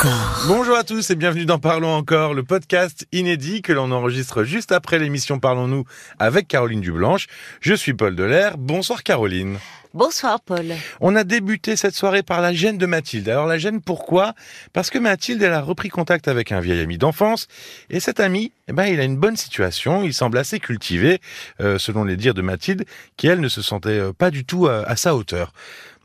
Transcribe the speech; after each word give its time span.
encore. 0.00 0.44
Bonjour 0.48 0.76
à 0.76 0.84
tous 0.84 1.10
et 1.10 1.14
bienvenue 1.14 1.44
dans 1.44 1.58
Parlons 1.58 1.92
encore, 1.92 2.32
le 2.32 2.42
podcast 2.42 3.06
inédit 3.12 3.60
que 3.60 3.74
l'on 3.74 3.92
enregistre 3.92 4.44
juste 4.44 4.72
après 4.72 4.98
l'émission 4.98 5.38
Parlons-nous 5.38 5.84
avec 6.18 6.48
Caroline 6.48 6.80
Dublanche. 6.80 7.26
Je 7.60 7.74
suis 7.74 7.92
Paul 7.92 8.16
Delair. 8.16 8.56
Bonsoir 8.56 9.02
Caroline. 9.02 9.58
Bonsoir 9.92 10.40
Paul. 10.40 10.72
On 11.00 11.16
a 11.16 11.24
débuté 11.24 11.76
cette 11.76 11.94
soirée 11.94 12.22
par 12.22 12.40
la 12.40 12.54
gêne 12.54 12.78
de 12.78 12.86
Mathilde. 12.86 13.28
Alors 13.28 13.46
la 13.46 13.58
gêne 13.58 13.82
pourquoi? 13.82 14.34
Parce 14.72 14.88
que 14.88 14.98
Mathilde 14.98 15.42
elle 15.42 15.52
a 15.52 15.60
repris 15.60 15.90
contact 15.90 16.28
avec 16.28 16.50
un 16.50 16.60
vieil 16.60 16.80
ami 16.80 16.96
d'enfance 16.96 17.46
et 17.90 18.00
cet 18.00 18.20
ami, 18.20 18.52
eh 18.68 18.72
ben 18.72 18.86
il 18.86 19.00
a 19.00 19.04
une 19.04 19.18
bonne 19.18 19.36
situation, 19.36 20.02
il 20.02 20.14
semble 20.14 20.38
assez 20.38 20.60
cultivé 20.60 21.20
euh, 21.60 21.78
selon 21.78 22.04
les 22.04 22.16
dires 22.16 22.34
de 22.34 22.42
Mathilde 22.42 22.86
qui 23.18 23.26
elle 23.26 23.40
ne 23.40 23.48
se 23.48 23.60
sentait 23.60 23.98
euh, 23.98 24.12
pas 24.14 24.30
du 24.30 24.46
tout 24.46 24.66
à, 24.66 24.82
à 24.82 24.96
sa 24.96 25.14
hauteur. 25.14 25.52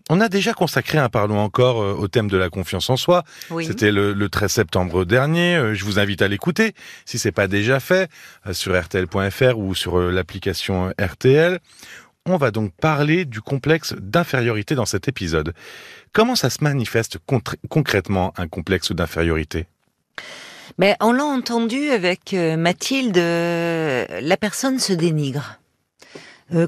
On 0.09 0.21
a 0.21 0.29
déjà 0.29 0.53
consacré 0.53 0.99
un 0.99 1.09
Parlons 1.09 1.39
encore 1.39 1.81
euh, 1.81 1.93
au 1.93 2.07
thème 2.07 2.29
de 2.29 2.37
la 2.37 2.49
confiance 2.49 2.89
en 2.91 2.97
soi. 2.97 3.23
Oui. 3.49 3.65
C'était 3.65 3.91
le, 3.91 4.13
le 4.13 4.29
13 4.29 4.51
septembre 4.51 5.03
dernier. 5.03 5.55
Euh, 5.55 5.73
Je 5.73 5.83
vous 5.83 5.97
invite 5.97 6.21
à 6.21 6.27
l'écouter 6.27 6.73
si 7.05 7.17
c'est 7.17 7.31
pas 7.31 7.47
déjà 7.47 7.79
fait 7.79 8.09
euh, 8.45 8.53
sur 8.53 8.79
rtl.fr 8.79 9.57
ou 9.57 9.73
sur 9.73 9.97
l'application 9.97 10.93
RTL. 11.01 11.59
On 12.27 12.37
va 12.37 12.51
donc 12.51 12.71
parler 12.73 13.25
du 13.25 13.41
complexe 13.41 13.93
d'infériorité 13.99 14.75
dans 14.75 14.85
cet 14.85 15.07
épisode. 15.07 15.53
Comment 16.13 16.35
ça 16.35 16.49
se 16.49 16.63
manifeste 16.63 17.17
concrètement 17.69 18.33
un 18.37 18.47
complexe 18.47 18.91
d'infériorité? 18.91 19.65
Mais 20.77 20.95
on 21.01 21.11
l'a 21.13 21.25
entendu 21.25 21.89
avec 21.91 22.33
Mathilde, 22.33 23.17
la 23.17 24.37
personne 24.37 24.79
se 24.79 24.91
dénigre. 24.93 25.59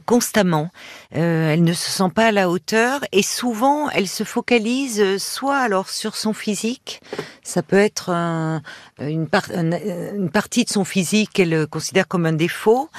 constamment, 0.05 0.69
Euh, 1.15 1.53
elle 1.53 1.63
ne 1.63 1.71
se 1.73 1.89
sent 1.89 2.09
pas 2.13 2.27
à 2.27 2.31
la 2.33 2.49
hauteur 2.49 2.99
et 3.13 3.23
souvent 3.23 3.89
elle 3.91 4.09
se 4.09 4.25
focalise 4.25 4.99
euh, 4.99 5.17
soit 5.17 5.57
alors 5.57 5.89
sur 5.89 6.17
son 6.17 6.33
physique, 6.33 6.99
ça 7.43 7.63
peut 7.63 7.77
être 7.79 8.09
un- 8.09 8.61
une, 8.99 9.27
un- 9.55 9.71
une 10.15 10.29
partie 10.29 10.65
de 10.65 10.69
son 10.69 10.83
physique 10.83 11.29
qu'elle 11.33 11.53
euh, 11.53 11.65
considère 11.65 12.09
comme 12.09 12.25
un 12.25 12.33
défaut, 12.33 12.89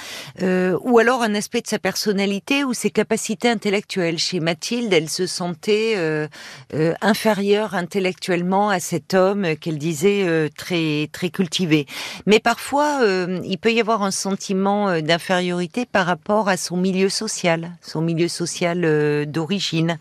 euh, 0.40 0.78
ou 0.82 0.98
alors 0.98 1.22
un 1.22 1.34
aspect 1.34 1.60
de 1.60 1.66
sa 1.66 1.78
personnalité 1.78 2.64
ou 2.64 2.72
ses 2.72 2.90
capacités 2.90 3.50
intellectuelles. 3.50 4.18
Chez 4.18 4.40
Mathilde, 4.40 4.92
elle 4.92 5.10
se 5.10 5.26
sentait 5.26 5.94
euh, 5.96 6.28
euh, 6.72 6.94
inférieure 7.02 7.74
intellectuellement 7.74 8.70
à 8.70 8.80
cet 8.80 9.12
homme 9.12 9.44
euh, 9.44 9.54
qu'elle 9.54 9.76
disait 9.78 10.26
euh, 10.26 10.48
très 10.56 11.10
très 11.12 11.28
cultivé. 11.28 11.86
Mais 12.24 12.40
parfois, 12.40 13.00
euh, 13.02 13.38
il 13.44 13.58
peut 13.58 13.72
y 13.72 13.80
avoir 13.80 14.02
un 14.02 14.10
sentiment 14.12 14.88
euh, 14.88 15.00
d'infériorité 15.02 15.84
par 15.84 16.06
rapport 16.06 16.48
à 16.48 16.56
son 16.56 16.78
milieu 16.78 17.10
social, 17.10 17.72
milieu 18.00 18.28
social 18.28 18.84
euh, 18.84 19.24
d'origine. 19.24 19.98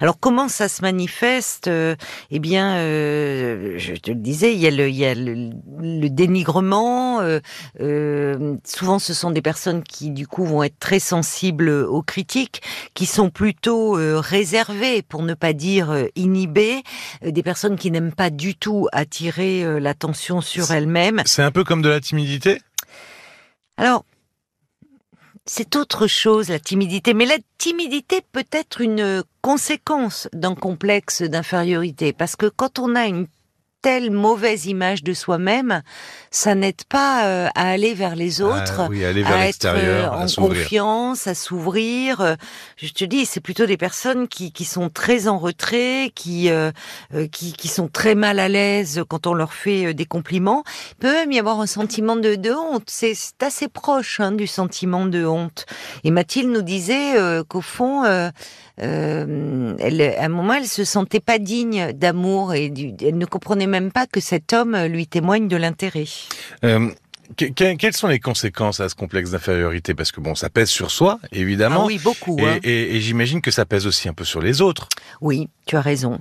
Alors 0.00 0.18
comment 0.18 0.48
ça 0.48 0.68
se 0.68 0.82
manifeste 0.82 1.68
Euh, 1.68 1.96
Eh 2.30 2.38
bien, 2.38 2.76
euh, 2.76 3.74
je 3.78 3.94
te 3.94 4.10
le 4.10 4.16
disais, 4.16 4.54
il 4.54 4.60
y 4.60 4.66
a 4.66 4.70
le, 4.70 4.88
il 4.88 4.96
y 4.96 5.04
a 5.04 5.14
le, 5.14 5.50
le 5.80 6.08
dénigrement. 6.08 7.20
souvent, 8.64 8.98
ce 8.98 9.14
sont 9.14 9.30
des 9.30 9.42
personnes 9.42 9.82
qui, 9.82 10.10
du 10.10 10.26
coup, 10.26 10.44
vont 10.44 10.62
être 10.62 10.78
très 10.78 10.98
sensibles 10.98 11.68
aux 11.70 12.02
critiques, 12.02 12.62
qui 12.94 13.06
sont 13.06 13.30
plutôt 13.30 13.92
réservées, 13.92 15.02
pour 15.02 15.22
ne 15.22 15.34
pas 15.34 15.52
dire 15.52 15.94
inhibées, 16.16 16.82
des 17.22 17.42
personnes 17.42 17.76
qui 17.76 17.90
n'aiment 17.90 18.12
pas 18.12 18.30
du 18.30 18.54
tout 18.54 18.88
attirer 18.92 19.80
l'attention 19.80 20.40
sur 20.40 20.70
elles-mêmes. 20.70 21.22
C'est 21.26 21.42
un 21.42 21.50
peu 21.50 21.64
comme 21.64 21.82
de 21.82 21.88
la 21.88 22.00
timidité? 22.00 22.60
Alors, 23.76 24.04
c'est 25.48 25.76
autre 25.76 26.06
chose, 26.06 26.48
la 26.48 26.58
timidité. 26.58 27.14
Mais 27.14 27.26
la 27.26 27.38
timidité 27.56 28.20
peut 28.32 28.46
être 28.52 28.80
une 28.80 29.22
conséquence 29.42 30.28
d'un 30.32 30.54
complexe 30.54 31.22
d'infériorité. 31.22 32.12
Parce 32.12 32.36
que 32.36 32.46
quand 32.46 32.78
on 32.78 32.94
a 32.94 33.06
une 33.06 33.26
telle 33.80 34.10
mauvaise 34.10 34.66
image 34.66 35.02
de 35.02 35.12
soi-même, 35.12 35.82
ça 36.30 36.54
n'aide 36.54 36.84
pas 36.88 37.26
euh, 37.26 37.48
à 37.54 37.70
aller 37.70 37.94
vers 37.94 38.16
les 38.16 38.40
autres. 38.40 38.80
Ah 38.80 38.86
oui, 38.90 39.04
aller 39.04 39.22
vers 39.22 39.32
à 39.32 39.38
être 39.40 39.44
l'extérieur, 39.46 40.14
euh, 40.14 40.26
en 40.26 40.26
confiance, 40.26 41.26
à 41.26 41.34
s'ouvrir. 41.34 42.20
Euh, 42.20 42.34
Je 42.76 42.92
te 42.92 43.04
dis, 43.04 43.24
c'est 43.24 43.40
plutôt 43.40 43.66
des 43.66 43.76
personnes 43.76 44.28
qui, 44.28 44.52
qui 44.52 44.64
sont 44.64 44.90
très 44.90 45.28
en 45.28 45.38
retrait, 45.38 46.10
qui, 46.14 46.50
qui 47.32 47.52
qui 47.52 47.68
sont 47.68 47.88
très 47.88 48.14
mal 48.14 48.38
à 48.38 48.48
l'aise 48.48 49.02
quand 49.08 49.26
on 49.26 49.34
leur 49.34 49.52
fait 49.52 49.94
des 49.94 50.06
compliments. 50.06 50.64
Il 50.92 50.96
peut 50.96 51.12
même 51.12 51.32
y 51.32 51.38
avoir 51.38 51.60
un 51.60 51.66
sentiment 51.66 52.16
de, 52.16 52.34
de 52.34 52.50
honte. 52.50 52.88
C'est 52.88 53.14
assez 53.40 53.68
proche 53.68 54.20
hein, 54.20 54.32
du 54.32 54.46
sentiment 54.46 55.06
de 55.06 55.24
honte. 55.24 55.66
Et 56.04 56.10
Mathilde 56.10 56.50
nous 56.50 56.62
disait 56.62 57.14
qu'au 57.48 57.60
fond, 57.60 58.04
euh, 58.82 59.74
elle, 59.78 60.00
à 60.02 60.24
un 60.24 60.28
moment, 60.28 60.54
elle 60.54 60.66
se 60.66 60.84
sentait 60.84 61.20
pas 61.20 61.38
digne 61.38 61.92
d'amour 61.92 62.54
et 62.54 62.70
du, 62.70 62.92
elle 63.04 63.18
ne 63.18 63.26
comprenait 63.26 63.66
même 63.66 63.90
pas 63.92 64.06
que 64.06 64.20
cet 64.20 64.52
homme 64.52 64.76
lui 64.86 65.06
témoigne 65.06 65.48
de 65.48 65.56
l'intérêt. 65.56 66.04
Euh, 66.64 66.88
que- 67.36 67.44
que- 67.44 67.76
quelles 67.76 67.94
sont 67.96 68.06
les 68.08 68.20
conséquences 68.20 68.80
à 68.80 68.88
ce 68.88 68.94
complexe 68.94 69.32
d'infériorité? 69.32 69.92
Parce 69.94 70.12
que 70.12 70.20
bon, 70.20 70.34
ça 70.34 70.48
pèse 70.48 70.70
sur 70.70 70.90
soi, 70.90 71.18
évidemment. 71.32 71.82
Ah 71.82 71.86
oui, 71.86 71.98
beaucoup. 72.02 72.38
Et, 72.38 72.44
hein. 72.44 72.58
et- 72.62 72.96
et 72.96 73.00
j'imagine 73.00 73.42
que 73.42 73.50
ça 73.50 73.66
pèse 73.66 73.86
aussi 73.86 74.08
un 74.08 74.14
peu 74.14 74.24
sur 74.24 74.40
les 74.40 74.62
autres. 74.62 74.88
Oui, 75.20 75.48
tu 75.66 75.76
as 75.76 75.82
raison. 75.82 76.20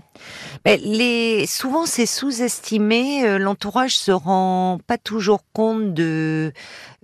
Mais 0.65 0.77
les, 0.83 1.45
souvent, 1.47 1.85
c'est 1.85 2.05
sous-estimé. 2.05 3.25
euh, 3.25 3.37
L'entourage 3.37 3.95
se 3.97 4.11
rend 4.11 4.79
pas 4.85 4.97
toujours 4.97 5.43
compte 5.53 5.93
de 5.93 6.51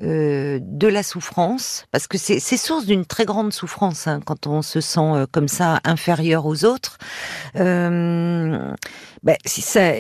euh, 0.02 0.60
de 0.62 0.88
la 0.88 1.04
souffrance, 1.04 1.86
parce 1.92 2.08
que 2.08 2.18
c'est 2.18 2.40
source 2.40 2.86
d'une 2.86 3.06
très 3.06 3.26
grande 3.26 3.54
souffrance 3.54 4.08
hein, 4.08 4.22
quand 4.26 4.48
on 4.48 4.64
se 4.64 4.82
sent 4.82 5.00
euh, 5.00 5.26
comme 5.32 5.48
ça 5.48 5.80
inférieur 5.84 6.46
aux 6.48 6.66
autres. 6.66 6.98
Euh, 7.56 8.74
ben, 9.24 9.38
si 9.46 9.62
ça, 9.62 9.94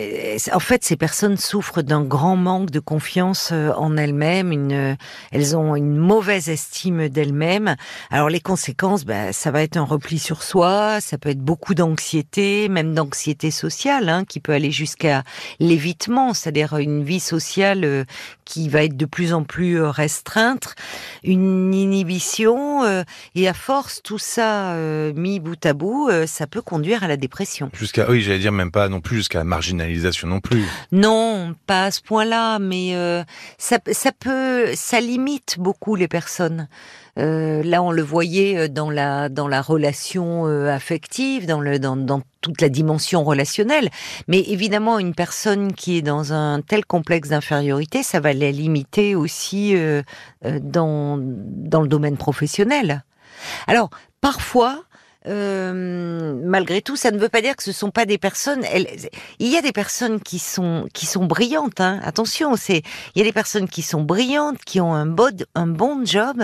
en 0.53 0.59
fait, 0.59 0.83
ces 0.83 0.97
personnes 0.97 1.37
souffrent 1.37 1.81
d'un 1.81 2.03
grand 2.03 2.35
manque 2.35 2.71
de 2.71 2.81
confiance 2.81 3.51
euh, 3.53 3.71
en 3.77 3.95
elles-mêmes. 3.95 4.97
Elles 5.31 5.55
ont 5.55 5.77
une 5.77 5.95
mauvaise 5.95 6.49
estime 6.49 7.07
d'elles-mêmes. 7.07 7.77
Alors 8.09 8.29
les 8.29 8.41
conséquences, 8.41 9.05
ben, 9.05 9.31
ça 9.31 9.51
va 9.51 9.63
être 9.63 9.77
un 9.77 9.83
repli 9.83 10.19
sur 10.19 10.43
soi, 10.43 10.99
ça 10.99 11.17
peut 11.17 11.29
être 11.29 11.39
beaucoup 11.39 11.73
d'anxiété, 11.73 12.67
même 12.67 12.93
d'anxiété 12.93 13.49
sociale, 13.49 14.09
hein, 14.09 14.25
qui 14.25 14.41
peut 14.41 14.51
aller 14.51 14.71
jusqu'à 14.71 15.23
l'évitement, 15.59 16.33
c'est-à-dire 16.33 16.75
une 16.75 17.03
vie 17.03 17.21
sociale 17.21 17.85
euh, 17.85 18.03
qui 18.43 18.67
va 18.67 18.83
être 18.83 18.97
de 18.97 19.05
plus 19.05 19.33
en 19.33 19.43
plus 19.43 19.81
euh, 19.83 19.91
restreinte, 19.91 20.75
une 21.23 21.73
inhibition, 21.73 22.83
euh, 22.83 23.03
et 23.35 23.47
à 23.47 23.53
force, 23.53 24.01
tout 24.03 24.17
ça 24.17 24.73
euh, 24.73 25.13
mis 25.15 25.39
bout 25.39 25.63
à 25.65 25.73
bout, 25.73 26.09
euh, 26.09 26.25
ça 26.27 26.47
peut 26.47 26.61
conduire 26.61 27.03
à 27.03 27.07
la 27.07 27.17
dépression. 27.17 27.69
Jusqu'à, 27.73 28.09
oui, 28.09 28.21
j'allais 28.21 28.39
dire 28.39 28.51
même 28.51 28.71
pas 28.71 28.89
non 28.89 29.01
plus 29.01 29.17
jusqu'à 29.17 29.39
la 29.39 29.43
marginalisation 29.43 30.27
non 30.27 30.39
plus. 30.39 30.65
Non, 30.91 31.55
pas 31.67 31.85
à 31.85 31.91
ce 31.91 32.01
point-là, 32.01 32.59
mais 32.59 32.95
ça, 33.57 33.77
ça 33.91 34.11
peut, 34.11 34.67
ça 34.75 34.99
limite 34.99 35.57
beaucoup 35.59 35.95
les 35.95 36.07
personnes. 36.07 36.67
Euh, 37.19 37.61
là, 37.63 37.83
on 37.83 37.91
le 37.91 38.01
voyait 38.01 38.57
euh, 38.57 38.67
dans 38.67 38.89
la 38.89 39.29
dans 39.29 39.47
la 39.47 39.61
relation 39.61 40.47
euh, 40.47 40.73
affective, 40.73 41.45
dans 41.45 41.61
le 41.61 41.77
dans, 41.77 41.95
dans 41.95 42.21
toute 42.41 42.59
la 42.59 42.69
dimension 42.69 43.23
relationnelle. 43.23 43.89
Mais 44.27 44.39
évidemment, 44.47 44.97
une 44.97 45.13
personne 45.13 45.73
qui 45.73 45.97
est 45.97 46.01
dans 46.01 46.33
un 46.33 46.61
tel 46.61 46.85
complexe 46.85 47.29
d'infériorité, 47.29 48.01
ça 48.01 48.19
va 48.19 48.33
la 48.33 48.51
limiter 48.51 49.15
aussi 49.15 49.75
euh, 49.75 50.01
dans 50.43 51.19
dans 51.19 51.81
le 51.81 51.87
domaine 51.87 52.17
professionnel. 52.17 53.03
Alors, 53.67 53.89
parfois. 54.21 54.83
euh, 55.27 56.35
malgré 56.43 56.81
tout, 56.81 56.95
ça 56.97 57.11
ne 57.11 57.17
veut 57.17 57.29
pas 57.29 57.41
dire 57.41 57.55
que 57.55 57.63
ce 57.63 57.71
sont 57.71 57.91
pas 57.91 58.05
des 58.05 58.17
personnes. 58.17 58.63
Elles, 58.65 58.87
il 59.39 59.47
y 59.47 59.57
a 59.57 59.61
des 59.61 59.71
personnes 59.71 60.19
qui 60.19 60.39
sont 60.39 60.87
qui 60.93 61.05
sont 61.05 61.25
brillantes. 61.25 61.79
Hein. 61.79 61.99
Attention, 62.03 62.55
c'est 62.57 62.81
il 63.15 63.19
y 63.19 63.21
a 63.21 63.25
des 63.25 63.31
personnes 63.33 63.67
qui 63.69 63.81
sont 63.83 64.01
brillantes, 64.01 64.57
qui 64.65 64.81
ont 64.81 64.93
un 64.93 65.05
bon 65.05 65.31
un 65.55 65.67
bon 65.67 66.05
job, 66.05 66.43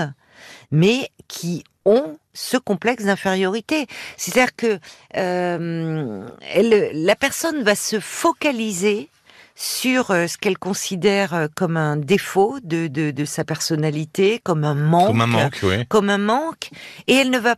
mais 0.71 1.09
qui 1.27 1.63
ont 1.85 2.17
ce 2.33 2.57
complexe 2.57 3.05
d'infériorité. 3.05 3.87
C'est-à-dire 4.17 4.55
que 4.55 4.79
euh, 5.17 6.27
elle, 6.53 6.91
la 6.93 7.15
personne 7.15 7.63
va 7.63 7.75
se 7.75 7.99
focaliser 7.99 9.09
sur 9.55 10.11
euh, 10.11 10.27
ce 10.27 10.37
qu'elle 10.37 10.57
considère 10.57 11.33
euh, 11.33 11.47
comme 11.53 11.75
un 11.75 11.97
défaut 11.97 12.59
de, 12.63 12.87
de, 12.87 13.11
de 13.11 13.25
sa 13.25 13.43
personnalité, 13.43 14.39
comme 14.41 14.63
un 14.63 14.73
manque, 14.75 15.07
Comme 15.07 15.21
un 15.21 15.27
manque, 15.27 15.59
oui. 15.63 15.85
comme 15.87 16.09
un 16.09 16.17
manque, 16.17 16.69
et 17.07 17.15
elle 17.15 17.29
ne 17.29 17.39
va 17.39 17.55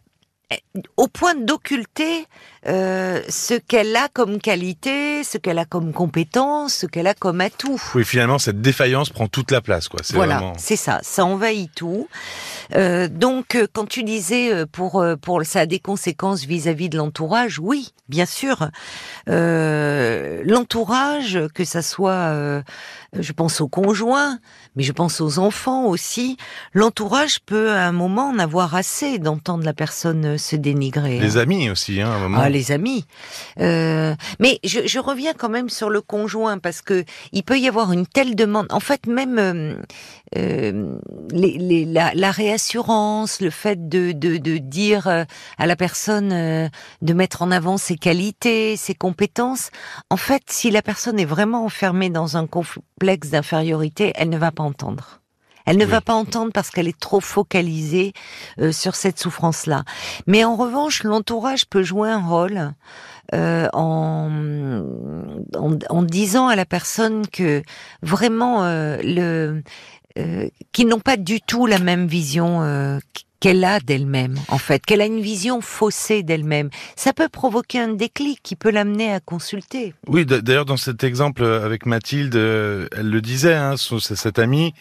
au 0.97 1.07
point 1.07 1.35
d'occulter 1.35 2.25
euh, 2.67 3.21
ce 3.29 3.53
qu'elle 3.53 3.95
a 3.95 4.07
comme 4.09 4.39
qualité, 4.39 5.23
ce 5.23 5.37
qu'elle 5.37 5.59
a 5.59 5.65
comme 5.65 5.93
compétence, 5.93 6.73
ce 6.73 6.85
qu'elle 6.87 7.07
a 7.07 7.13
comme 7.13 7.41
atout. 7.41 7.81
Oui, 7.95 8.03
finalement, 8.03 8.37
cette 8.39 8.61
défaillance 8.61 9.09
prend 9.09 9.27
toute 9.27 9.51
la 9.51 9.61
place, 9.61 9.87
quoi. 9.87 10.01
Voilà, 10.13 10.37
vraiment. 10.37 10.53
c'est 10.57 10.75
ça, 10.75 10.99
ça 11.03 11.23
envahit 11.25 11.71
tout. 11.73 12.07
Euh, 12.75 13.07
donc, 13.07 13.55
euh, 13.55 13.67
quand 13.71 13.85
tu 13.85 14.03
disais 14.03 14.53
euh, 14.53 14.65
pour 14.65 15.03
pour 15.21 15.43
ça 15.43 15.61
a 15.61 15.65
des 15.65 15.79
conséquences 15.79 16.45
vis-à-vis 16.45 16.89
de 16.89 16.97
l'entourage, 16.97 17.59
oui, 17.59 17.93
bien 18.09 18.25
sûr. 18.25 18.69
L'entourage, 19.27 21.39
que 21.53 21.65
ça 21.65 21.81
soit, 21.81 22.63
je 23.19 23.33
pense 23.33 23.59
aux 23.59 23.67
conjoints, 23.67 24.39
mais 24.75 24.83
je 24.83 24.91
pense 24.93 25.19
aux 25.19 25.39
enfants 25.39 25.85
aussi. 25.85 26.37
L'entourage 26.73 27.39
peut 27.41 27.71
à 27.71 27.87
un 27.87 27.91
moment 27.91 28.29
en 28.29 28.39
avoir 28.39 28.73
assez 28.75 29.19
d'entendre 29.19 29.65
la 29.65 29.73
personne 29.73 30.25
euh, 30.25 30.37
se 30.37 30.55
dénigrer. 30.55 31.19
Les 31.19 31.37
amis 31.37 31.69
aussi, 31.69 32.01
hein, 32.01 32.09
à 32.09 32.15
un 32.15 32.19
moment. 32.19 32.37
Ah, 32.41 32.49
les 32.49 32.71
amis. 32.71 33.05
Euh, 33.59 34.15
mais 34.39 34.59
je, 34.63 34.87
je, 34.87 34.99
reviens 34.99 35.33
quand 35.33 35.49
même 35.49 35.69
sur 35.69 35.89
le 35.89 36.01
conjoint 36.01 36.57
parce 36.57 36.81
que 36.81 37.03
il 37.33 37.43
peut 37.43 37.59
y 37.59 37.67
avoir 37.67 37.91
une 37.91 38.07
telle 38.07 38.35
demande. 38.35 38.67
En 38.69 38.79
fait, 38.79 39.07
même 39.07 39.37
euh, 39.37 39.75
euh 40.37 40.95
les, 41.31 41.57
les, 41.57 41.85
la, 41.85 42.13
la, 42.13 42.31
réassurance, 42.31 43.41
le 43.41 43.49
fait 43.49 43.89
de, 43.89 44.11
de, 44.11 44.37
de 44.37 44.57
dire 44.57 45.07
euh, 45.07 45.23
à 45.57 45.67
la 45.67 45.75
personne 45.75 46.31
euh, 46.31 46.69
de 47.01 47.13
mettre 47.13 47.41
en 47.41 47.51
avant 47.51 47.77
ses 47.77 47.97
qualités, 47.97 48.75
ses 48.77 48.95
compétences. 48.95 49.69
En 50.09 50.17
fait, 50.17 50.43
si 50.47 50.71
la 50.71 50.81
personne 50.81 51.19
est 51.19 51.25
vraiment 51.25 51.65
enfermée 51.65 52.09
dans 52.09 52.37
un 52.37 52.47
complexe 53.01 53.31
d'infériorité, 53.31 54.11
elle 54.13 54.29
ne 54.29 54.37
va 54.37 54.51
pas 54.51 54.61
entendre. 54.61 55.21
Elle 55.65 55.77
ne 55.77 55.85
va 55.85 56.01
pas 56.01 56.13
entendre 56.13 56.51
parce 56.53 56.69
qu'elle 56.69 56.87
est 56.87 56.99
trop 56.99 57.19
focalisée 57.19 58.13
euh, 58.59 58.71
sur 58.71 58.93
cette 58.93 59.19
souffrance-là. 59.19 59.85
Mais 60.27 60.43
en 60.43 60.55
revanche, 60.55 61.03
l'entourage 61.03 61.65
peut 61.65 61.81
jouer 61.81 62.09
un 62.09 62.21
rôle 62.21 62.73
euh, 63.33 63.67
en, 63.73 64.29
en, 65.89 66.03
disant 66.03 66.47
à 66.47 66.55
la 66.55 66.65
personne 66.65 67.25
que 67.27 67.63
vraiment 68.03 68.65
euh, 68.65 68.97
le 69.03 69.63
qu'ils 70.73 70.89
n'ont 70.89 70.99
pas 70.99 71.15
du 71.15 71.39
tout 71.39 71.65
la 71.67 71.79
même 71.79 72.05
vision 72.05 72.99
qu'elle 73.41 73.63
a 73.65 73.79
d'elle-même, 73.79 74.35
en 74.49 74.59
fait, 74.59 74.85
qu'elle 74.85 75.01
a 75.01 75.05
une 75.05 75.19
vision 75.19 75.61
faussée 75.61 76.21
d'elle-même. 76.21 76.69
Ça 76.95 77.11
peut 77.11 77.27
provoquer 77.27 77.79
un 77.79 77.89
déclic 77.89 78.39
qui 78.43 78.55
peut 78.55 78.69
l'amener 78.69 79.11
à 79.11 79.19
consulter. 79.19 79.95
Oui, 80.07 80.27
d'ailleurs, 80.27 80.65
dans 80.65 80.77
cet 80.77 81.03
exemple 81.03 81.43
avec 81.43 81.87
Mathilde, 81.87 82.35
euh, 82.35 82.87
elle 82.95 83.09
le 83.09 83.19
disait, 83.19 83.55
hein, 83.55 83.75
cette 83.77 84.37
amie, 84.37 84.73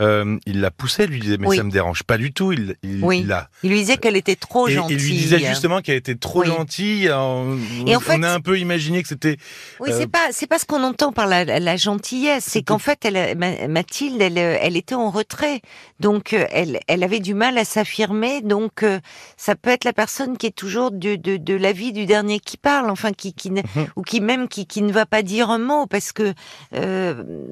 euh, 0.00 0.36
il 0.46 0.60
la 0.60 0.72
poussait, 0.72 1.06
lui 1.06 1.20
disait, 1.20 1.36
mais 1.38 1.56
ça 1.56 1.62
me 1.62 1.70
dérange 1.70 2.02
pas 2.02 2.18
du 2.18 2.32
tout. 2.32 2.52
Il, 2.52 2.74
il, 2.82 3.04
oui. 3.04 3.20
il, 3.24 3.30
a... 3.30 3.50
il 3.62 3.70
lui 3.70 3.78
disait 3.78 3.98
qu'elle 3.98 4.16
était 4.16 4.36
trop 4.36 4.66
et, 4.66 4.72
gentille. 4.72 4.96
Il 4.96 5.02
lui 5.02 5.12
disait 5.12 5.38
justement 5.38 5.80
qu'elle 5.80 5.96
était 5.96 6.16
trop 6.16 6.42
gentille. 6.42 7.06
et 7.06 7.12
en 7.12 8.00
fait, 8.00 8.16
on 8.18 8.22
a 8.24 8.32
un 8.32 8.40
peu 8.40 8.58
imaginé 8.58 9.00
que 9.00 9.08
c'était. 9.08 9.36
Oui, 9.78 9.90
euh... 9.92 9.96
c'est 9.96 10.10
pas, 10.10 10.28
c'est 10.32 10.48
pas 10.48 10.58
ce 10.58 10.64
qu'on 10.66 10.82
entend 10.82 11.12
par 11.12 11.28
la, 11.28 11.44
la 11.44 11.76
gentillesse. 11.76 12.44
C'est 12.48 12.62
qu'en 12.62 12.78
fait, 12.78 13.04
elle, 13.04 13.38
Mathilde, 13.68 14.20
elle, 14.20 14.38
elle 14.38 14.76
était 14.76 14.96
en 14.96 15.10
retrait, 15.10 15.60
donc 16.00 16.32
elle, 16.32 16.80
elle 16.88 17.04
avait 17.04 17.20
du 17.20 17.34
mal 17.34 17.56
à 17.58 17.64
s'affirmer 17.64 18.07
donc 18.42 18.82
euh, 18.82 19.00
ça 19.36 19.54
peut 19.54 19.70
être 19.70 19.84
la 19.84 19.92
personne 19.92 20.36
qui 20.36 20.46
est 20.46 20.56
toujours 20.56 20.90
de, 20.90 21.16
de, 21.16 21.36
de 21.36 21.54
l'avis 21.54 21.92
du 21.92 22.06
dernier 22.06 22.40
qui 22.40 22.56
parle, 22.56 22.90
enfin 22.90 23.12
qui, 23.12 23.32
qui 23.32 23.50
mhm. 23.50 23.62
ou 23.96 24.02
qui 24.02 24.20
même 24.20 24.48
qui, 24.48 24.66
qui 24.66 24.82
ne 24.82 24.92
va 24.92 25.06
pas 25.06 25.22
dire 25.22 25.50
un 25.50 25.58
mot 25.58 25.86
parce 25.86 26.12
que 26.12 26.34
euh, 26.74 27.46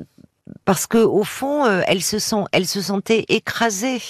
parce 0.65 0.87
que 0.87 0.99
au 0.99 1.25
fond, 1.25 1.65
euh, 1.65 1.83
elle 1.87 2.03
se 2.03 2.19
sent, 2.19 2.45
elle 2.53 2.67
se 2.67 2.81
sentait 2.81 3.25
écrasée 3.29 4.01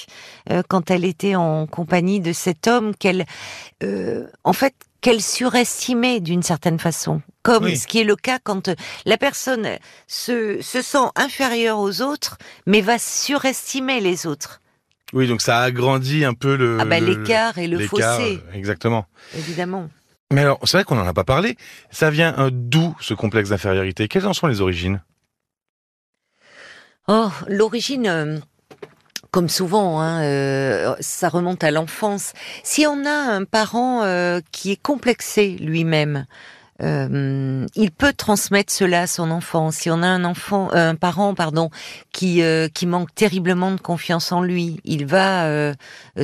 quand 0.68 0.90
elle 0.90 1.04
était 1.04 1.34
en 1.34 1.66
compagnie 1.66 2.20
de 2.20 2.32
cet 2.32 2.68
homme 2.68 2.94
qu'elle, 2.94 3.24
en 4.44 4.52
fait, 4.52 4.74
qu'elle 5.00 5.22
surestimait 5.22 6.20
d'une 6.20 6.42
certaine 6.42 6.78
façon, 6.78 7.22
comme 7.42 7.74
ce 7.74 7.86
qui 7.86 8.00
est 8.00 8.04
le 8.04 8.16
cas 8.16 8.38
quand 8.42 8.70
la 9.04 9.16
personne 9.16 9.68
se, 10.06 10.60
se 10.60 10.82
sent 10.82 11.06
inférieure 11.14 11.78
aux 11.78 12.02
autres, 12.02 12.38
mais 12.66 12.80
va 12.80 12.98
surestimer 12.98 14.00
les 14.00 14.26
autres. 14.26 14.60
Oui, 15.12 15.28
donc 15.28 15.40
ça 15.40 15.58
a 15.58 15.62
agrandi 15.62 16.24
un 16.24 16.34
peu 16.34 16.56
le 16.56 16.78
ah 16.80 16.84
bah, 16.84 17.00
l'écart 17.00 17.58
et 17.58 17.68
le 17.68 17.78
fossé. 17.86 18.40
Exactement. 18.52 19.06
Évidemment. 19.36 19.88
Mais 20.32 20.40
alors, 20.40 20.58
c'est 20.64 20.78
vrai 20.78 20.84
qu'on 20.84 20.96
n'en 20.96 21.06
a 21.06 21.14
pas 21.14 21.24
parlé. 21.24 21.56
Ça 21.90 22.10
vient 22.10 22.34
euh, 22.38 22.50
d'où 22.52 22.96
ce 23.00 23.14
complexe 23.14 23.50
d'infériorité? 23.50 24.08
Quelles 24.08 24.26
en 24.26 24.32
sont 24.32 24.48
les 24.48 24.60
origines? 24.60 25.00
Oh, 27.06 27.30
l'origine, 27.46 28.08
euh, 28.08 28.38
comme 29.30 29.48
souvent, 29.48 30.00
hein, 30.00 30.24
euh, 30.24 30.96
ça 30.98 31.28
remonte 31.28 31.62
à 31.62 31.70
l'enfance. 31.70 32.32
Si 32.64 32.84
on 32.86 33.06
a 33.06 33.10
un 33.10 33.44
parent 33.44 34.02
qui 34.50 34.72
est 34.72 34.82
complexé 34.82 35.50
lui-même, 35.60 36.26
euh, 36.82 37.66
il 37.74 37.90
peut 37.90 38.12
transmettre 38.12 38.72
cela 38.72 39.02
à 39.02 39.06
son 39.06 39.30
enfant. 39.30 39.70
Si 39.70 39.90
on 39.90 40.02
a 40.02 40.06
un 40.06 40.24
enfant, 40.24 40.70
euh, 40.72 40.90
un 40.90 40.94
parent, 40.94 41.34
pardon, 41.34 41.70
qui 42.12 42.42
euh, 42.42 42.68
qui 42.68 42.86
manque 42.86 43.14
terriblement 43.14 43.72
de 43.72 43.80
confiance 43.80 44.32
en 44.32 44.42
lui, 44.42 44.80
il 44.84 45.06
va 45.06 45.74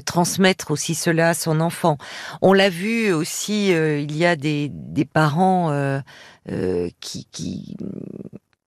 transmettre 0.04 0.70
aussi 0.70 0.94
cela 0.94 1.30
à 1.30 1.34
son 1.34 1.60
enfant. 1.60 1.96
On 2.42 2.52
l'a 2.52 2.68
vu 2.68 3.12
aussi, 3.12 3.68
il 3.70 4.16
y 4.16 4.24
a 4.24 4.36
des 4.36 4.70
des 4.72 5.04
parents 5.04 5.72
qui 7.00 7.26
qui 7.30 7.76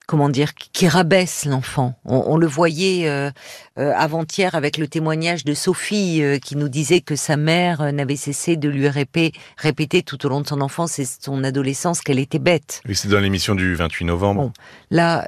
comment 0.07 0.29
dire, 0.29 0.53
qui 0.53 0.87
rabaisse 0.87 1.45
l'enfant. 1.45 1.95
On, 2.05 2.37
le 2.37 2.47
voyait 2.47 3.07
euh, 3.07 3.31
euh, 3.77 3.93
avant-hier 3.95 4.55
avec 4.55 4.77
le 4.77 4.87
témoignage 4.87 5.43
de 5.43 5.53
Sophie 5.53 6.21
euh, 6.21 6.37
qui 6.37 6.55
nous 6.55 6.69
disait 6.69 7.01
que 7.01 7.15
sa 7.15 7.37
mère 7.37 7.91
n'avait 7.93 8.15
cessé 8.15 8.55
de 8.55 8.69
lui 8.69 8.87
répéter, 8.87 9.37
répéter 9.57 10.03
tout 10.03 10.25
au 10.25 10.29
long 10.29 10.41
de 10.41 10.47
son 10.47 10.61
enfance 10.61 10.99
et 10.99 11.05
son 11.05 11.43
adolescence 11.43 12.01
qu'elle 12.01 12.19
était 12.19 12.39
bête. 12.39 12.81
Oui, 12.87 12.95
c'est 12.95 13.07
dans 13.07 13.19
l'émission 13.19 13.55
du 13.55 13.75
28 13.75 14.05
novembre. 14.05 14.41
Bon, 14.41 14.53
là, 14.91 15.25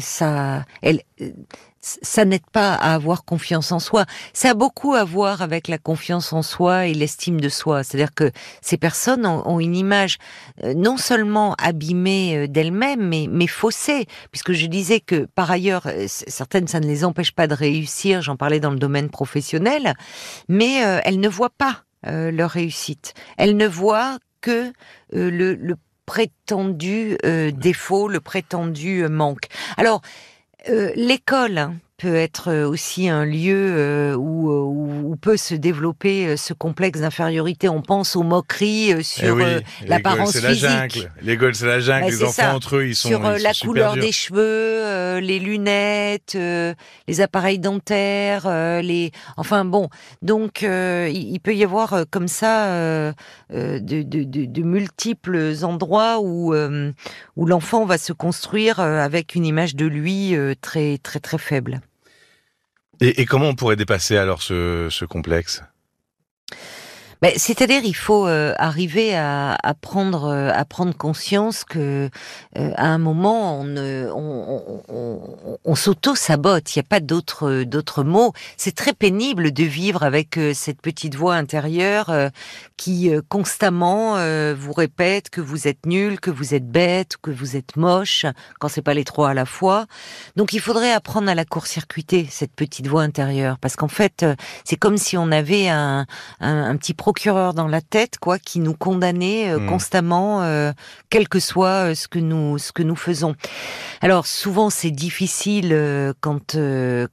ça, 0.00 0.64
elle, 0.82 1.00
ça 1.80 2.24
n'aide 2.24 2.46
pas 2.52 2.74
à 2.74 2.94
avoir 2.94 3.24
confiance 3.24 3.70
en 3.70 3.78
soi. 3.78 4.06
Ça 4.32 4.50
a 4.50 4.54
beaucoup 4.54 4.94
à 4.94 5.04
voir 5.04 5.42
avec 5.42 5.68
la 5.68 5.78
confiance 5.78 6.32
en 6.32 6.42
soi 6.42 6.86
et 6.86 6.94
l'estime 6.94 7.40
de 7.40 7.48
soi. 7.48 7.84
C'est-à-dire 7.84 8.14
que 8.14 8.32
ces 8.60 8.76
personnes 8.76 9.26
ont, 9.26 9.60
une 9.60 9.76
image 9.76 10.18
euh, 10.64 10.74
non 10.74 10.96
seulement 10.96 11.54
abîmée 11.58 12.36
euh, 12.36 12.46
d'elles-mêmes, 12.48 13.06
mais, 13.06 13.26
mais 13.30 13.46
faussée. 13.46 14.06
Puisque 14.30 14.52
je 14.52 14.66
disais 14.66 15.00
que 15.00 15.26
par 15.34 15.50
ailleurs, 15.50 15.86
euh, 15.86 16.06
certaines, 16.08 16.66
ça 16.66 16.80
ne 16.80 16.86
les 16.86 17.04
empêche 17.04 17.32
pas 17.32 17.46
de 17.46 17.54
réussir. 17.54 18.20
J'en 18.20 18.36
parlais 18.36 18.60
dans 18.60 18.70
le 18.70 18.78
domaine 18.78 19.08
professionnel, 19.08 19.94
mais 20.48 20.76
elles 21.04 21.20
ne 21.20 21.28
voient 21.28 21.50
pas 21.50 21.82
leur 22.02 22.50
réussite. 22.50 23.14
Elles 23.36 23.56
ne 23.56 23.66
voient 23.66 24.18
que 24.40 24.72
le, 25.10 25.30
le, 25.30 25.76
prétendu 26.04 27.16
défaut, 27.52 28.06
le 28.06 28.20
prétendu 28.20 29.08
manque. 29.08 29.46
Alors, 29.76 30.02
l'école. 30.94 31.58
hein, 31.58 31.74
peut 31.98 32.14
être 32.14 32.50
euh, 32.50 32.68
aussi 32.68 33.08
un 33.08 33.24
lieu 33.24 33.74
euh, 33.74 34.14
où, 34.14 34.50
où, 34.50 35.16
peut 35.16 35.38
se 35.38 35.54
développer 35.54 36.36
ce 36.36 36.52
complexe 36.52 37.00
d'infériorité. 37.00 37.68
On 37.68 37.80
pense 37.80 38.16
aux 38.16 38.22
moqueries 38.22 38.90
eh 38.90 39.02
sur 39.02 39.38
l'apparence 39.86 40.36
physique. 40.36 41.08
L'école, 41.22 41.54
c'est 41.54 41.66
la 41.66 41.80
jungle. 41.80 42.10
les 42.10 42.22
enfants 42.22 42.54
entre 42.54 42.76
eux, 42.76 42.86
ils 42.88 42.94
sont 42.94 43.08
sur 43.08 43.20
la 43.20 43.52
couleur 43.54 43.94
des 43.94 44.12
cheveux, 44.12 45.18
les 45.20 45.38
lunettes, 45.38 46.36
les 46.36 47.20
appareils 47.20 47.58
dentaires, 47.58 48.48
les. 48.82 49.10
Enfin 49.38 49.64
bon, 49.64 49.88
donc 50.20 50.62
il, 50.62 51.40
peut 51.42 51.54
y 51.54 51.64
avoir 51.64 52.04
comme 52.10 52.28
ça 52.28 52.68
de, 53.50 53.78
de, 53.80 54.02
de, 54.02 54.44
de, 54.44 54.62
multiples 54.62 55.54
endroits 55.62 56.20
où 56.20 56.54
où 56.54 57.46
l'enfant 57.46 57.86
va 57.86 57.98
se 57.98 58.12
construire 58.12 58.80
avec 58.80 59.34
une 59.34 59.46
image 59.46 59.74
de 59.76 59.86
lui 59.86 60.36
très 60.60 60.98
très 60.98 61.20
très 61.20 61.38
faible. 61.38 61.80
Et, 63.00 63.26
comment 63.26 63.48
on 63.48 63.54
pourrait 63.54 63.76
dépasser 63.76 64.16
alors 64.16 64.42
ce, 64.42 64.88
ce 64.90 65.04
complexe? 65.04 65.62
Ben, 67.22 67.32
C'est-à-dire, 67.36 67.82
il 67.84 67.94
faut 67.94 68.26
euh, 68.26 68.54
arriver 68.58 69.16
à, 69.16 69.56
à, 69.62 69.74
prendre, 69.74 70.24
euh, 70.24 70.50
à 70.52 70.64
prendre 70.64 70.96
conscience 70.96 71.64
que 71.64 72.10
euh, 72.58 72.70
à 72.76 72.86
un 72.86 72.98
moment, 72.98 73.60
on, 73.60 73.76
on, 73.76 74.82
on, 74.88 75.58
on 75.64 75.74
s'auto-sabote. 75.74 76.74
Il 76.74 76.78
n'y 76.78 76.84
a 76.86 76.88
pas 76.88 77.00
d'autre 77.00 77.64
d'autres 77.64 78.04
mots. 78.04 78.32
C'est 78.56 78.74
très 78.74 78.92
pénible 78.92 79.52
de 79.52 79.64
vivre 79.64 80.02
avec 80.02 80.38
cette 80.54 80.80
petite 80.80 81.14
voix 81.14 81.34
intérieure 81.34 82.12
qui 82.76 83.10
constamment 83.28 84.16
vous 84.54 84.72
répète 84.72 85.30
que 85.30 85.40
vous 85.40 85.68
êtes 85.68 85.86
nul, 85.86 86.20
que 86.20 86.30
vous 86.30 86.54
êtes 86.54 86.68
bête, 86.68 87.16
que 87.20 87.30
vous 87.30 87.56
êtes 87.56 87.76
moche, 87.76 88.26
quand 88.58 88.68
c'est 88.68 88.82
pas 88.82 88.94
les 88.94 89.04
trois 89.04 89.30
à 89.30 89.34
la 89.34 89.46
fois. 89.46 89.86
Donc, 90.36 90.52
il 90.52 90.60
faudrait 90.60 90.92
apprendre 90.92 91.28
à 91.28 91.34
la 91.34 91.44
court-circuiter 91.44 92.26
cette 92.30 92.52
petite 92.54 92.86
voix 92.86 93.02
intérieure, 93.02 93.58
parce 93.58 93.76
qu'en 93.76 93.88
fait, 93.88 94.24
c'est 94.64 94.76
comme 94.76 94.96
si 94.98 95.16
on 95.16 95.30
avait 95.30 95.68
un, 95.68 96.06
un, 96.40 96.64
un 96.64 96.76
petit 96.76 96.94
procureur 97.06 97.54
dans 97.54 97.68
la 97.68 97.80
tête, 97.80 98.18
quoi, 98.18 98.36
qui 98.40 98.58
nous 98.58 98.74
condamnait 98.74 99.48
euh, 99.48 99.60
hmm. 99.60 99.68
constamment, 99.68 100.42
euh, 100.42 100.72
quel 101.08 101.28
que 101.28 101.38
soit 101.38 101.90
euh, 101.90 101.94
ce 101.94 102.08
que 102.08 102.18
nous 102.18 102.58
ce 102.58 102.72
que 102.72 102.82
nous 102.82 102.96
faisons. 102.96 103.36
Alors 104.00 104.26
souvent 104.26 104.70
c'est 104.70 104.90
difficile 104.90 105.68
quand 106.20 106.56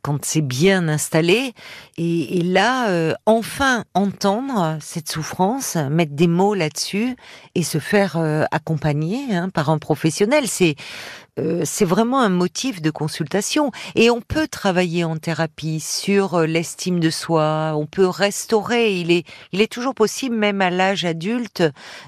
quand 0.02 0.26
c'est 0.26 0.42
bien 0.42 0.88
installé, 0.88 1.54
et, 1.98 2.42
là 2.42 3.14
enfin 3.26 3.84
entendre 3.94 4.78
cette 4.82 5.10
souffrance, 5.10 5.76
mettre 5.76 6.14
des 6.14 6.28
mots 6.28 6.56
là-dessus 6.56 7.16
et 7.54 7.64
se 7.64 7.78
faire 7.78 8.18
accompagner 8.52 9.36
hein, 9.36 9.50
par 9.50 9.70
un 9.70 9.78
professionnel, 9.78 10.48
c'est 10.48 10.76
euh, 11.40 11.62
c'est 11.66 11.86
vraiment 11.86 12.22
un 12.22 12.30
motif 12.30 12.82
de 12.82 12.92
consultation. 12.92 13.72
Et 13.96 14.10
on 14.10 14.22
peut 14.22 14.48
travailler 14.48 15.04
en 15.04 15.18
thérapie 15.18 15.80
sur 15.80 16.36
euh, 16.36 16.46
l'estime 16.46 17.00
de 17.00 17.10
soi, 17.10 17.74
on 17.76 17.86
peut 17.86 18.08
restaurer. 18.08 18.96
Il 18.96 19.12
est, 19.12 19.26
il 19.52 19.62
est 19.62 19.72
toujours 19.72 19.96
possible, 19.96 20.36
même 20.36 20.62
à 20.62 20.70
l'âge 20.70 21.06
adulte, 21.06 21.64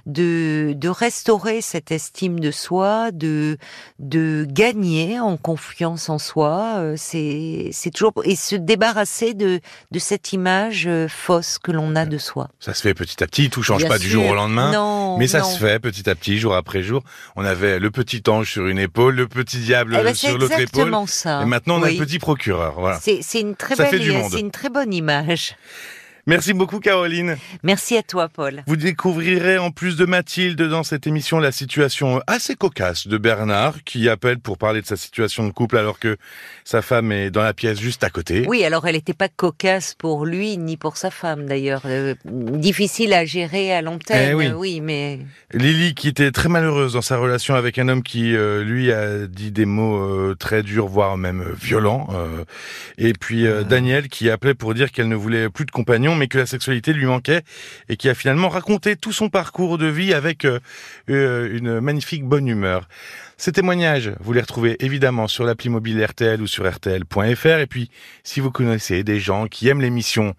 de, 0.05 0.73
de 0.75 0.89
restaurer 0.89 1.61
cette 1.61 1.91
estime 1.91 2.39
de 2.39 2.51
soi, 2.51 3.11
de, 3.11 3.57
de 3.99 4.45
gagner 4.49 5.19
en 5.19 5.37
confiance 5.37 6.09
en 6.09 6.19
soi. 6.19 6.75
Euh, 6.77 6.95
c'est, 6.97 7.69
c'est 7.71 7.91
toujours 7.91 8.13
et 8.23 8.35
se 8.35 8.55
débarrasser 8.55 9.33
de, 9.33 9.59
de 9.91 9.99
cette 9.99 10.33
image 10.33 10.89
fausse 11.09 11.57
que 11.57 11.71
l'on 11.71 11.95
a 11.95 12.05
de 12.05 12.17
soi. 12.17 12.49
Ça 12.59 12.73
se 12.73 12.81
fait 12.81 12.93
petit 12.93 13.23
à 13.23 13.27
petit, 13.27 13.49
tout 13.49 13.63
change 13.63 13.87
pas 13.87 13.97
du 13.97 14.09
jour 14.09 14.27
au 14.27 14.35
lendemain. 14.35 14.71
Non, 14.71 15.17
mais 15.17 15.27
ça 15.27 15.39
non. 15.39 15.45
se 15.45 15.59
fait 15.59 15.79
petit 15.79 16.09
à 16.09 16.15
petit, 16.15 16.37
jour 16.37 16.55
après 16.55 16.81
jour. 16.81 17.03
On 17.35 17.45
avait 17.45 17.79
le 17.79 17.91
petit 17.91 18.21
ange 18.27 18.51
sur 18.51 18.67
une 18.67 18.79
épaule, 18.79 19.14
le 19.15 19.27
petit 19.27 19.57
diable 19.57 19.97
Eh 19.99 20.03
ben, 20.03 20.13
sur 20.13 20.37
l'autre 20.37 20.51
épaule. 20.53 20.61
exactement 20.61 21.07
ça. 21.07 21.41
Et 21.41 21.45
maintenant, 21.45 21.79
on 21.79 21.83
a 21.83 21.87
Oui. 21.87 21.97
le 21.97 22.05
petit 22.05 22.19
procureur. 22.19 22.79
Voilà. 22.79 22.99
C'est, 23.01 23.21
une 23.39 23.55
très 23.55 23.75
Ça 23.75 23.85
fait 23.85 23.97
belle, 23.97 24.07
du 24.07 24.11
monde. 24.11 24.31
c'est 24.31 24.39
une 24.39 24.51
très 24.51 24.69
bonne 24.69 24.93
image. 24.93 25.55
Merci 26.27 26.53
beaucoup, 26.53 26.79
Caroline. 26.79 27.37
Merci 27.61 27.97
à 27.97 28.01
toi, 28.01 28.29
Paul. 28.29 28.63
Vous 28.65 28.77
découvrirez 28.77 29.59
en 29.59 29.69
plus 29.69 29.95
de 29.95 30.05
Mathilde 30.05 30.59
dans 30.59 30.83
cette 30.83 31.05
émission 31.05 31.39
la 31.39 31.51
situation 31.51 32.19
assez 32.25 32.55
cocasse 32.55 33.07
de 33.07 33.17
Bernard 33.19 33.83
qui 33.83 34.09
appelle 34.09 34.39
pour 34.39 34.57
parler 34.57 34.81
de 34.81 34.87
sa 34.87 34.95
situation 34.95 35.45
de 35.45 35.51
couple 35.51 35.77
alors 35.77 35.99
que 35.99 36.17
sa 36.63 36.81
femme 36.81 37.11
est 37.11 37.29
dans 37.29 37.43
la 37.43 37.53
pièce 37.53 37.79
juste 37.79 38.03
à 38.03 38.09
côté. 38.09 38.45
Oui, 38.47 38.63
alors 38.63 38.87
elle 38.87 38.95
n'était 38.95 39.13
pas 39.13 39.29
cocasse 39.29 39.93
pour 39.93 40.25
lui 40.25 40.57
ni 40.57 40.77
pour 40.77 40.97
sa 40.97 41.11
femme 41.11 41.45
d'ailleurs. 41.45 41.83
Euh, 41.85 42.15
difficile 42.25 43.13
à 43.13 43.23
gérer 43.23 43.71
à 43.71 43.83
long 43.83 43.99
terme. 43.99 44.29
Eh 44.31 44.33
oui. 44.33 44.49
oui, 44.55 44.81
mais 44.81 45.19
Lily 45.53 45.93
qui 45.93 46.07
était 46.07 46.31
très 46.31 46.49
malheureuse 46.49 46.93
dans 46.93 47.03
sa 47.03 47.17
relation 47.17 47.53
avec 47.53 47.77
un 47.77 47.87
homme 47.87 48.01
qui 48.01 48.35
euh, 48.35 48.63
lui 48.63 48.91
a 48.91 49.27
dit 49.27 49.51
des 49.51 49.65
mots 49.65 49.97
euh, 49.97 50.35
très 50.37 50.63
durs 50.63 50.87
voire 50.87 51.17
même 51.17 51.45
violents 51.55 52.07
et 52.97 53.13
puis 53.13 53.45
euh, 53.45 53.63
Daniel 53.63 54.07
qui 54.07 54.29
appelait 54.29 54.53
pour 54.53 54.73
dire 54.73 54.91
qu'elle 54.91 55.07
ne 55.07 55.15
voulait 55.15 55.49
plus 55.49 55.65
de 55.65 55.71
compagnon 55.71 56.14
mais 56.15 56.27
que 56.27 56.37
la 56.37 56.45
sexualité 56.45 56.93
lui 56.93 57.05
manquait 57.05 57.41
et 57.89 57.97
qui 57.97 58.09
a 58.09 58.15
finalement 58.15 58.49
raconté 58.49 58.95
tout 58.95 59.11
son 59.11 59.29
parcours 59.29 59.77
de 59.77 59.87
vie 59.87 60.13
avec 60.13 60.45
euh, 60.45 60.59
euh, 61.09 61.55
une 61.55 61.79
magnifique 61.79 62.23
bonne 62.23 62.47
humeur. 62.47 62.87
Ces 63.37 63.51
témoignages, 63.51 64.13
vous 64.21 64.31
les 64.33 64.41
retrouvez 64.41 64.77
évidemment 64.83 65.27
sur 65.27 65.43
l'appli 65.43 65.69
mobile 65.69 66.03
RTL 66.03 66.41
ou 66.41 66.47
sur 66.47 66.65
rtl.fr 66.69 67.59
et 67.59 67.67
puis 67.67 67.89
si 68.23 68.39
vous 68.39 68.49
connaissez 68.51 69.03
des 69.03 69.19
gens 69.19 69.47
qui 69.47 69.67
aiment 69.67 69.81
l'émission 69.81 70.33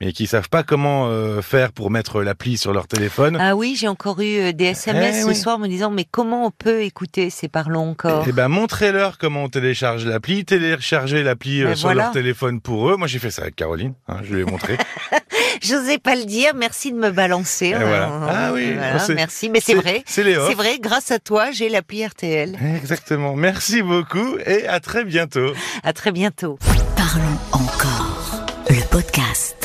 mais 0.00 0.12
qui 0.14 0.26
savent 0.26 0.48
pas 0.48 0.62
comment 0.62 1.08
euh, 1.08 1.42
faire 1.42 1.72
pour 1.72 1.90
mettre 1.90 2.22
l'appli 2.22 2.56
sur 2.56 2.72
leur 2.72 2.88
téléphone, 2.88 3.36
ah 3.38 3.54
oui, 3.54 3.76
j'ai 3.78 3.86
encore 3.86 4.18
eu 4.20 4.54
des 4.54 4.64
SMS 4.64 5.16
Eh 5.18 5.22
ce 5.22 5.26
oui. 5.28 5.36
soir 5.36 5.58
me 5.58 5.68
disant 5.68 5.90
mais 5.90 6.06
comment 6.10 6.46
on 6.46 6.50
peut 6.50 6.82
écouter 6.82 7.28
ces 7.28 7.48
parlons 7.48 7.90
encore? 7.90 8.24
Eh 8.26 8.32
ben, 8.32 8.48
montrez-leur 8.48 9.18
comment 9.18 9.44
on 9.44 9.48
télécharge 9.50 10.06
l'appli, 10.06 10.46
téléchargez 10.46 11.22
l'appli 11.22 11.60
euh, 11.62 11.66
Ben 11.66 11.74
sur 11.74 11.88
voilà. 11.88 12.04
leur 12.04 12.12
téléphone 12.12 12.62
pour 12.62 12.88
eux. 12.90 12.96
Moi, 12.96 13.08
j'ai 13.08 13.18
fait 13.18 13.30
ça 13.30 13.42
avec 13.42 13.56
Caroline, 13.56 13.92
hein, 14.08 14.16
je 14.24 14.34
lui 14.34 14.40
ai 14.40 14.44
montré. 14.44 14.78
J'osais 15.60 15.98
pas 15.98 16.16
le 16.16 16.24
dire. 16.24 16.52
Merci 16.54 16.92
de 16.92 16.96
me 16.98 17.10
balancer. 17.10 17.72
Voilà. 17.74 18.08
Euh, 18.08 18.26
Ah 18.28 18.52
oui, 18.52 18.72
voilà, 18.74 19.04
merci. 19.14 19.48
Mais 19.50 19.60
c'est 19.60 19.74
vrai. 19.74 20.02
C'est 20.06 20.24
Léo. 20.24 20.42
C'est 20.48 20.54
vrai. 20.54 20.78
Grâce 20.80 21.10
à 21.10 21.18
toi, 21.18 21.50
j'ai 21.52 21.68
l'appli 21.68 22.04
RTL. 22.04 22.58
Exactement. 22.76 23.34
Merci 23.36 23.82
beaucoup 23.82 24.36
et 24.46 24.66
à 24.66 24.80
très 24.80 25.04
bientôt. 25.04 25.52
À 25.82 25.92
très 25.92 26.12
bientôt. 26.12 26.58
Parlons 26.96 27.38
encore. 27.52 28.46
Le 28.68 28.82
podcast. 28.90 29.59